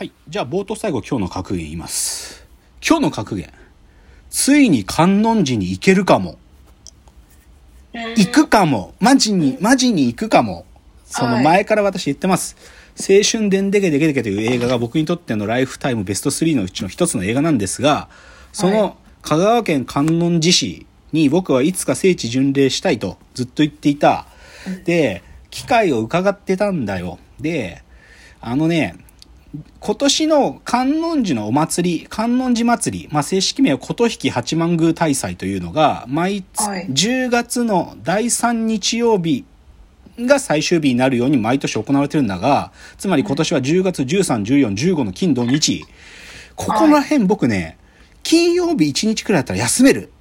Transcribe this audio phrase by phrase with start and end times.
[0.00, 0.12] はい。
[0.30, 2.48] じゃあ冒頭最後今日の格言言います。
[2.82, 3.52] 今日の格言。
[4.30, 6.38] ついに観音寺に行けるかも。
[7.92, 8.94] 行くかも。
[8.98, 10.64] マジに、マジに行くかも。
[11.04, 12.56] その前から私言ってます。
[12.98, 18.08] 青春でんでけでけでけという映画が僕にとってのライフタイムベスト3のうちの一つの映画なんですが、
[18.54, 24.24] そはの香川県観音寺市に僕はいつか聖地巡礼したいとずっと言っていた。
[24.86, 27.18] で、機会を伺ってたんだよ。
[27.38, 27.82] で、
[28.40, 28.96] あのね、
[29.80, 39.44] 今年の観音寺のお祭り、観音寺祭り、まあ、正式名は琴引八幡宮大祭というのが、毎月、はい10月の第3日曜日
[40.18, 45.84] が最終日になるように毎年行われてるんだが、つまり今年は10月13、14、15の金土日、
[46.54, 47.76] ここら辺僕ね、
[48.22, 50.12] 金曜日1日くらいだったら休める。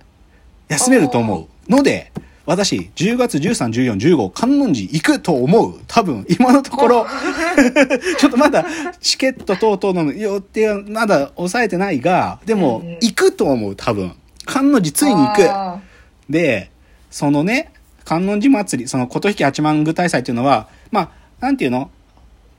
[0.70, 1.72] 休めると思う。
[1.72, 2.12] ので、
[2.50, 5.80] 私、10月13、14、15、観音寺行くと思う。
[5.86, 7.06] 多分、今のところ、
[8.18, 8.66] ちょっとまだ
[9.00, 14.14] チケット等々の予定はまだ抑えてないが、でも行くと思う、多分。
[14.46, 15.48] 観音寺ついに行く。
[15.48, 15.80] あ
[16.28, 16.72] で、
[17.12, 17.72] そのね、
[18.04, 21.10] 観音寺祭り、その琴引八幡宮大祭っていうのは、まあ、
[21.42, 21.92] なんていうの？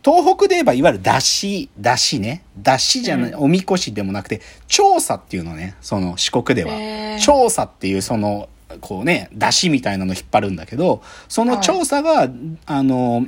[0.04, 2.44] 東北で言えばいわゆる出し、出しね。
[2.56, 7.18] 出しじゃない、うんおみこしでもなくて、調査っていうのね、その四国では。
[7.18, 8.48] 調査っていうその、
[8.80, 12.28] こうね、出しみたいなの引っ張るんだけど、その調査が、
[12.66, 13.26] あの、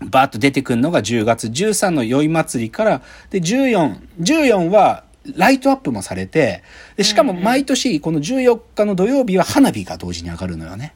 [0.00, 5.04] バーッと出てくるのが10月13の宵祭りから、で、14、14は、
[5.36, 6.62] ライトアップもされて、
[6.96, 10.94] で、しかも毎年、この14日の土曜日は花火が同時に上がるのよね。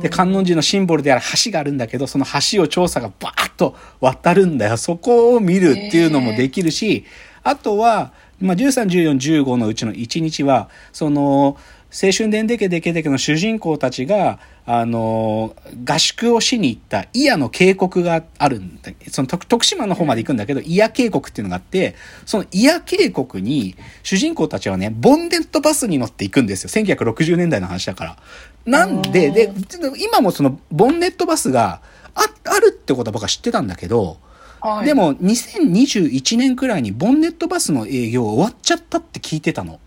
[0.00, 4.76] で、観音寺のシンボルである橋があるんだけど、その橋を調査がバーッと渡るんだよ。
[4.76, 7.04] そこを見るっていうのもできるし、
[7.44, 11.56] あとは、まあ、13、14、15のうちの1日は、その、
[11.92, 15.54] 青春伝でけでけでけの主人公たちが、あの、
[15.84, 18.92] 合宿をしに行った祖谷の渓谷があるんだ。
[19.10, 26.70] その徳徳島の方まで行くんだけど、祖谷渓谷っていうのがあって、その祖谷渓谷に主人公たちはね、ボンネットバスに乗って行くんですよ。
[26.70, 28.16] 1960年代の話だから。
[28.64, 29.52] なんで、うんで、
[29.98, 31.82] 今もそのボンネットバスが
[32.14, 34.18] ああるってことは僕は知ってたんだけど、
[34.60, 39.80] はいでも2021年くらいにボンネットバスの営業終わっちゃったって聞いてたの。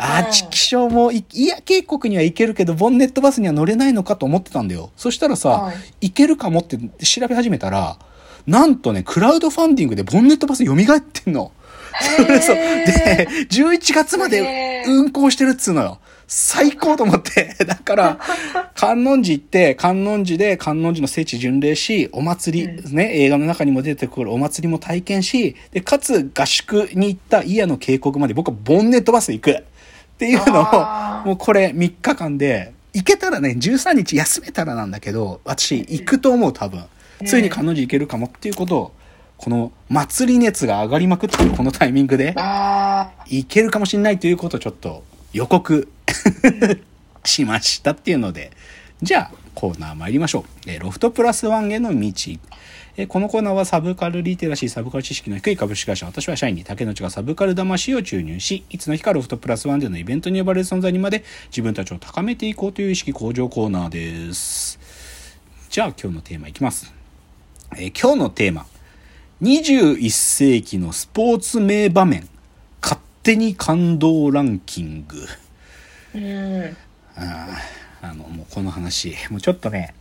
[0.00, 4.90] ああ、うんち気象もい、いや、渓谷には行けるけど、ボンネットバスには乗れないのかと思ってたんだよ。
[4.96, 7.98] そしたらさ、はい行けるかもって調べ始めたら、
[8.46, 11.52] なんとね、クラウドファンディングでボンネットバス蘇ってんの。
[12.18, 12.56] へー そう。
[12.56, 15.98] で、11月ますで運行してるっつうのよ。
[16.26, 17.56] 最高と思って。
[17.66, 18.18] だから、
[18.76, 29.64] 観音寺行って、観音寺で観音寺の聖地巡礼し、お祭り、ね、映画の中にも出てくるお祭りも体験し、で、かつ合宿に行った祖谷の渓谷まで僕はボンネットバスで行く。
[30.20, 36.84] っていうのを、もうこれ3日間で、行けたらね、13日休めたらなんだけど、私行くと思う多分。
[37.24, 38.92] ついに観音寺行けるかもっていうことを、
[39.38, 45.90] この祭り熱が上がりまくってるこのタイミングで、あいけるかもしれないということをちょっと予告。
[47.24, 48.50] しましたっていうので、
[49.02, 50.44] じゃあコーナー参りましょう。
[50.66, 52.12] えーロフトプラスワンへの道。
[53.00, 64.78] えーこのコーナーはサブカルリテラシー、サブカル知識の低い株式会社、私は社員に竹内がサブカル魂を注入し、いつの日かロフトプラスワンでのイベントに呼ばれる存在にまで自分たちを高めていこうという意識向上コーナーです。
[65.70, 66.92] じゃあ今日のテーマいきます。
[67.72, 68.66] えー今日のテーマ。
[69.40, 72.28] 21世紀のスポーツ名場面
[72.82, 76.76] 勝手に感動ランキングーうん
[77.16, 79.94] あーあのもうこの話もうちょっとね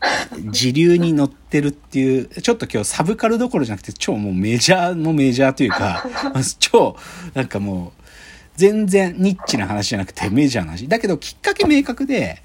[0.51, 6.05] 時流に乗ってるっていうちょっと今日サブカルどころじゃなくて超もうメジャーのメジャーというか
[6.59, 6.95] 超
[7.33, 8.01] なんかもう
[8.55, 10.87] 全然ニッチな話じゃなくてメジャーな話。
[10.87, 12.41] だけどきっかけ明確で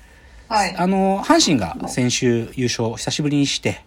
[0.49, 0.75] はい。
[0.77, 3.83] あの阪神が先週優勝久しぶりにして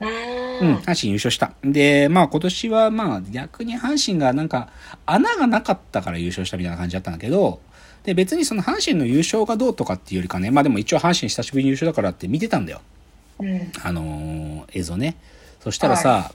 [0.00, 1.52] うん、阪神優勝した。
[1.62, 4.68] で、まあ今年はまあ逆に阪神がなんか
[5.06, 7.60] 穴がなかったから優勝したみたいな感じだったんだけど、
[8.06, 12.80] で別にその阪神の優勝がどうとかっていうよりかね、まあでも一応阪神久しぶりに優勝だからって見てたんだよ。
[13.40, 15.16] うんあのー映像ね。
[15.60, 16.32] そしたらさ、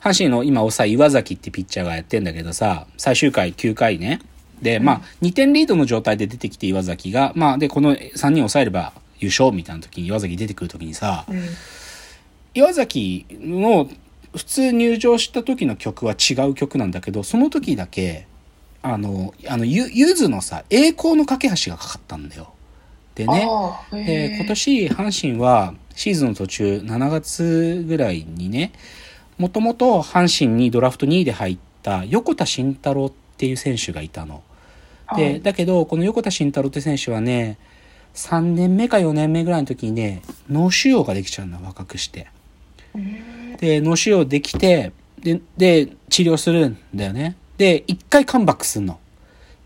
[0.00, 4.20] 阪神の今抑え岩崎ってピッチャーがやってんだけどさ、最終回9回ね。
[4.62, 11.40] で、まあ2点リードの状態で出てきて岩崎が、まあでこの3人抑えれば優勝みたいな時に岩崎出てくる時にさ、うん
[12.54, 13.88] 岩崎の
[14.36, 18.26] 普通入場した時の曲は違う曲なんだけどその時だけ
[18.82, 22.52] あのあのゆゆずのさ「栄光の架け橋」がかかったんだよ。
[23.14, 28.72] でねあー今年阪神はシーズンの途中7月ぐらいにね
[29.36, 34.42] もともと阪神にドラフト2位で入った横田慎太郎っていう選手がいたの。
[35.16, 37.58] で、はいだけどこの横田慎太郎って選手はね
[38.14, 42.28] 3年目か4年目ぐらいの時にね脳腫瘍ができちゃうの若くして。
[42.94, 47.36] うんで、脳腫瘍できて、で、で、治療するんだよね。
[47.60, 48.98] で、一回カムバックすんの。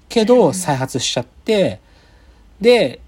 [0.08, 1.78] けど、再発しちゃって、
[2.60, 2.98] で、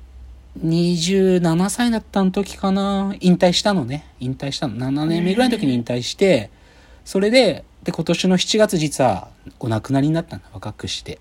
[0.64, 4.06] 27歳だったの時かな、引退したのね。
[4.20, 4.76] 引退したの。
[4.76, 6.50] 7年目ぐらいの時に引退して、
[7.04, 9.26] それで、で、今年の7月実は
[9.58, 10.46] お亡くなりになったんだ。
[10.52, 11.18] 若くして。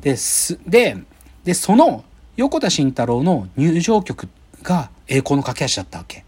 [0.00, 0.60] です。
[0.64, 0.96] で、
[1.42, 2.04] で、その
[2.36, 4.28] 横田慎太郎の入場曲
[4.62, 6.24] が栄光の架け橋だったわけ。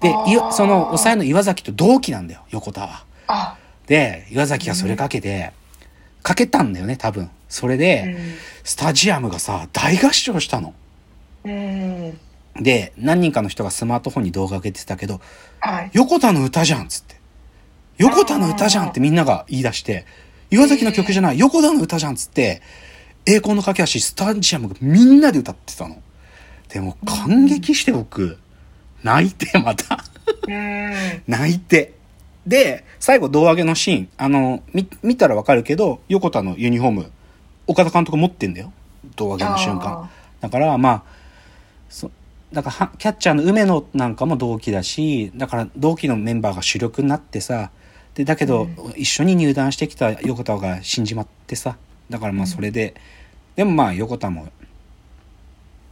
[0.00, 0.12] で、
[0.50, 3.04] その抑えの岩崎と同期なんだよ、横田は。
[3.28, 3.56] あ、
[3.86, 5.52] で、岩崎がそれかけて、
[6.22, 7.30] かけたんだよね、多分。
[7.48, 8.16] それで、
[8.64, 10.74] スタジアムがさ、大合唱したの。
[12.56, 15.20] で、何人かの人がスマートフォンに動画上げてたけど、
[15.60, 15.90] はい。
[15.92, 17.16] 横田の歌じゃんっつって。
[17.98, 20.06] 横田の歌じゃんってみんなが言い出して、
[20.50, 22.62] 岩崎の曲じゃない、横田の歌じゃんっつって、
[23.26, 26.02] 栄光の架け橋スタジアムがみんなで歌ってたの。
[26.68, 28.38] でも感激して僕、
[29.02, 30.04] 泣いてまた。
[30.46, 31.22] うん。
[31.26, 31.94] 泣いて。
[32.46, 37.12] で、最後胴上げのシーン、あの、み、見たらわかるけど、横田のユニフォーム、
[37.66, 38.72] 岡田監督持ってんだよ。
[39.16, 40.10] 胴上げの瞬間。
[40.40, 41.02] だから、まあ、
[41.88, 42.10] そ、
[42.52, 47.70] だからは、キャッチャーの梅野なんかも同期だし、だから同期のメンバーが主力になってさ、
[48.14, 51.76] で、だけど、一緒に入団してきた横田が死んじまってさ、
[52.08, 52.94] だからまあそれで、
[53.54, 54.48] でもまあ横田も、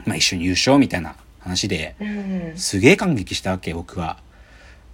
[0.04, 2.52] まあ一緒に優勝みたいな話で、うん。
[2.56, 4.18] すげえ感激したわけ、僕は。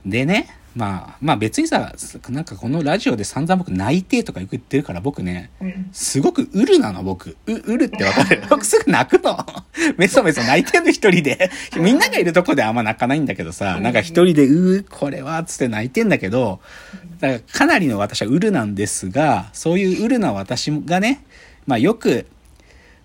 [0.05, 1.95] でね、まあ、まあ別にさ、
[2.31, 5.89] なんかこのラジオで散々僕泣いてとかよく言ってるから僕ね、うん。
[5.93, 7.37] すごくウルなの僕。
[7.47, 8.43] う、ウルってわかる？
[8.51, 9.39] 僕すぐ泣くの。
[9.97, 11.51] メソメソ泣いてんの一人で。
[11.79, 16.61] みんながいるとこであんま泣かないんだけどさ、なんか一人で、うー、これは、つって泣いてんだけど、
[17.21, 21.25] だからかなりの私はウルなんですが、そういうウルな私がね、
[21.67, 22.27] まあよく、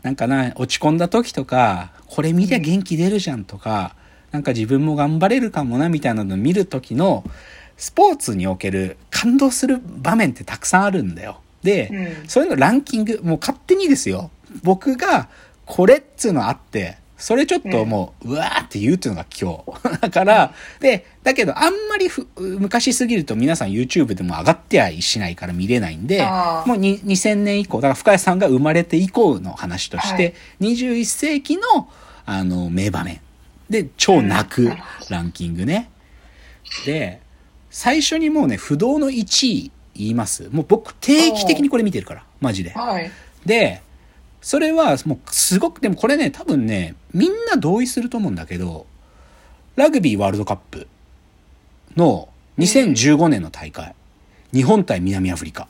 [0.02, 3.96] なんかな、落ち込んだ時とか、これ見りゃ元気出るじゃんとか、
[4.32, 7.24] なんか自分も頑張れるかもなみたいなのを見る時の、
[7.80, 11.40] スポーツにおける感動する場面ってたくさんあるんだよ。
[11.64, 14.30] で、うんそういうのランキング、もう勝手にですよ。
[14.64, 15.30] 僕が
[15.66, 20.00] これっつうのあって、それちょっともう、うわーって言うっていうのが今日。
[20.00, 26.26] だから、で、だけどあんまりふ昔すぎると皆さん YouTube でも上がってはいしないから見れないんで
[26.66, 31.90] もうに2000年以降、だから深谷さんが生まれて以降の話として、21世紀の
[32.26, 33.22] あの名場面。
[33.70, 34.72] で、超泣く
[35.10, 35.90] ランキングね。
[36.86, 37.22] で、
[37.70, 40.50] 最初にもうね、不動の1位言います。
[40.52, 42.72] もう僕定期的にこれ見てるから、マジで。
[42.72, 43.12] はい。
[43.46, 43.82] で、
[44.42, 48.86] それはもうすごく、でもこれね、多分ね、みんな同意すると思うんだけど、
[49.76, 50.88] ラグビーワールドカップ
[51.96, 53.94] の2015年の大会、
[54.54, 55.68] 日本対南アフリカ。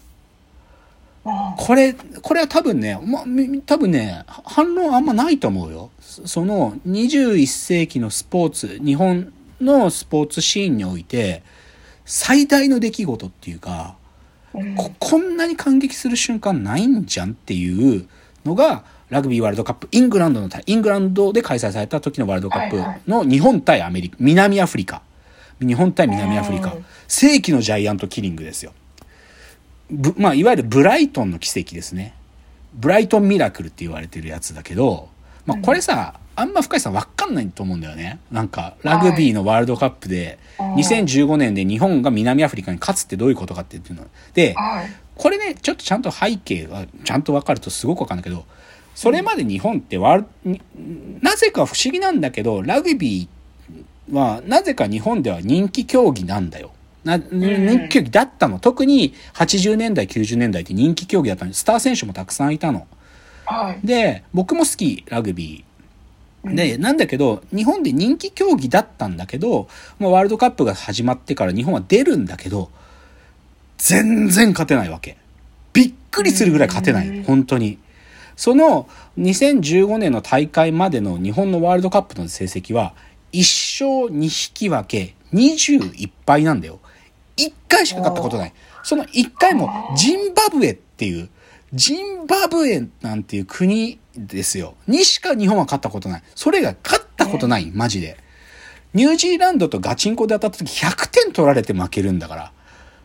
[1.26, 5.90] あこれ、これは多分ね、ま、み多分ね、反論あんまないと思うよ。
[6.00, 11.44] そその21世紀のスポーツ、日本のスポーツシーンにおいて、
[12.10, 13.96] 最大の出来事っていうか、
[14.56, 18.08] うんここんなに感激する瞬間ないんじゃんっていう
[18.44, 25.04] のが、ラグビーワールドカップ、イングランドの対、イングランドで開催された時のワールドカップの日本対アメリカ、南アフリカ。
[25.62, 26.86] 日本対南アフリカうん。
[27.08, 28.74] 世紀のジャイアントキリングですよ。
[29.92, 32.16] ぶまあ、いわゆるブライトンの奇跡ですね。
[32.74, 35.10] ブライトンミラクルって言われてるやつだけど、
[35.46, 38.20] まあ、これさ、あんま深井さんわかんないと思うんだよね。
[38.32, 44.06] なんか、ラグビーのワールドカップで、はい2015年で日本が南アフリカに勝つってどういうことかっていうの。
[44.34, 44.92] で、はい。
[45.16, 48.46] これね、ちょっとちゃんと背景がちゃんとわかるとすごくわかるんだけど、
[48.96, 50.62] それまで日本ってワールに
[51.22, 56.72] なぜか不思議なんだけど、ラグビーはなぜか日本では人気競技なんだよ。
[57.04, 58.60] な人気競技だったの。
[58.60, 61.54] 特に80年代、90年代って人気競技だったの。
[61.54, 62.88] スター選手もたくさんいたの。
[63.46, 63.86] はい。
[63.86, 65.69] で、僕も好き、ラグビー。
[66.46, 69.68] で、なんだけど、日本で人気競技だったんだけど、
[69.98, 72.70] もうワールドカップが始まってから日本は出るんだけど、
[73.78, 75.18] 全然勝てないわけ。
[75.74, 77.24] びっくりするぐらい勝てない。
[77.24, 77.78] 本当に。
[78.36, 82.94] その2015年の大会までの日本のワールドカップの成績は、
[83.34, 86.80] 1勝2引き分け21敗なんだよ。
[87.38, 88.54] 1回しか勝ったことない。
[88.84, 91.30] その1回もジンバブエっていう、
[91.74, 94.76] ジンバブエなんていう国ですよ。
[94.88, 96.24] にしか日本は勝ったことない。
[96.36, 98.18] それが勝ったことない、マジで。
[98.94, 102.52] ニュージーランドとガチンコで当たった時100点取られて負けるんだから。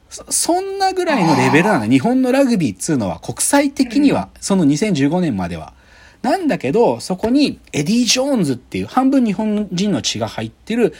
[0.08, 1.86] そそんなぐらいのレベルなの。
[1.86, 5.74] 日本のラグビーっつうのは国際的には、その2015年までは。
[6.22, 10.94] なんだけど、そこにエディ・ジョーンズっていう半分日本人の血が入ってる、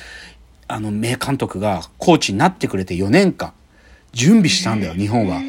[0.69, 3.53] あの名監督がコーチになってくれて4年間
[4.13, 5.41] 準備したんだよ、日本は。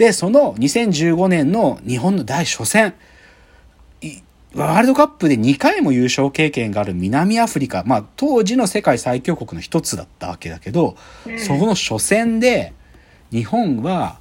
[0.00, 2.94] で、その2015年の日本の第初戦、
[4.00, 4.22] い
[4.54, 10.96] ワールドカップで2回も優勝経験がある南アフリカ、まあ当時の世界最強国の一つだったわけだけど、
[11.36, 12.72] その初戦で
[13.30, 14.18] 日本は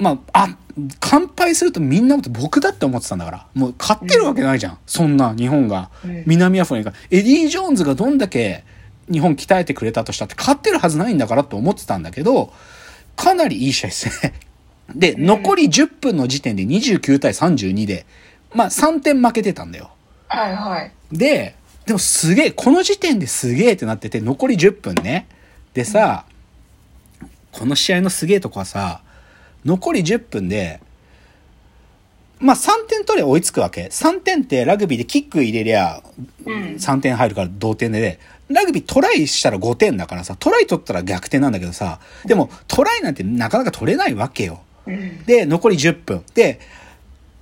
[0.00, 0.56] まあ、あ、
[0.98, 3.46] 乾杯するとみんなも僕だって思ってたんだから。
[3.54, 4.78] もう勝ってるわけないじゃん。
[4.86, 5.88] そんな日本が。
[6.04, 6.92] うん南アフリカ。
[7.10, 8.64] エディ・ジョーンズがどんだけ
[9.08, 12.52] 日本鍛えてくれたとしたって勝ってるはずないんだからって思ってたんだけど、
[13.20, 14.34] かなりいい試合ですね。
[14.94, 18.06] で、残り10分の時点で29対32で、
[18.54, 19.90] まあ3点負けてたんだよ。
[20.26, 20.92] はいはい。
[21.12, 25.26] で、でもすげえ、この時点ですげえってなってて、残り10分ね。
[25.74, 26.24] でさ、
[27.52, 29.02] この試合のすげえとこはさ、
[29.64, 30.80] 残り10分で、
[32.38, 33.86] まあ3点取れば追いつくわけ。
[33.86, 36.02] 3点ってラグビーでキック入れりゃ
[36.46, 36.54] うん。
[36.76, 38.18] 3点入るから同点で、
[38.50, 44.60] ラグビートライしたら5点だからさ、トライ取ったら逆転なんだけどさ、でもトライなんてなかなか取れないわけよ。
[44.86, 45.24] うん。
[45.24, 46.24] で、残り10分。
[46.34, 46.60] で、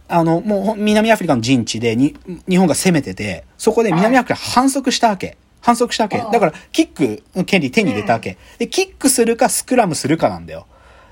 [0.08, 2.16] あの、もう南アフリカの陣地でに、
[2.48, 5.36] 日本が攻めてて、そこで南アフリカ反則したわけ。
[5.60, 6.18] 反則したわけ。
[6.18, 8.38] だから、キックの権利手に入れたわけ。
[8.58, 10.66] で、キックするかスクラムするかなんだよ。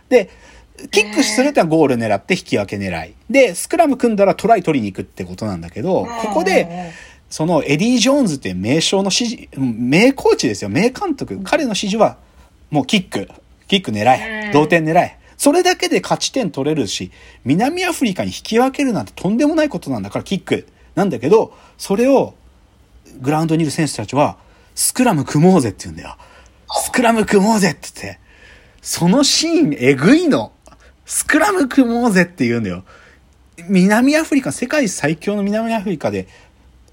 [0.09, 0.31] で、
[0.91, 3.15] キックするってのはゴール狙って引き分け狙い。
[3.31, 6.93] で、スクラム組んだらトライ取りに行くってことなんだけど、ここで、
[7.29, 11.41] そのエディ・ジョーンズっていう名将の指示、うん名コーチですよ、名監督。
[11.43, 12.19] 彼の指示は、
[12.71, 13.29] もうキック、
[13.69, 14.05] キック狙
[14.43, 15.13] うんい、同点狙い。
[15.37, 17.11] それだけで勝ち点取れるし、
[17.45, 22.35] 南アフリカに引き分けるなんてとんでもないことなんだからキックなんだけど、それを
[23.21, 24.39] グラウンドにいる選手たちは、
[24.75, 26.17] スクラム組もうぜって言うんだよ。
[26.71, 28.21] スクラム組もうぜって言って。
[28.83, 30.53] そのシーンえぐいの。
[31.05, 32.85] スクラム組もうぜって言うんだよ。
[33.69, 36.29] 南アフリカ、世界最強の南アフリカで、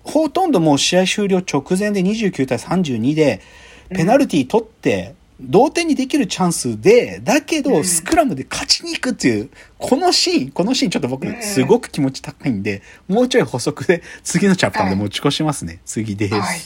[0.03, 3.41] ほとんどもう試合終了直前で29対32で、
[3.89, 7.83] ペナルティー取って、同点にできるチャンスで、だけど、うん。
[7.83, 15.79] スクラムで勝ちに行くっていう、このシーン、このシーンちょっと僕、すごく気持ち高いんで、もうちょい補足で、次のチャプターまで持ち越しますね。
[15.85, 16.35] 次です。
[16.35, 16.61] はい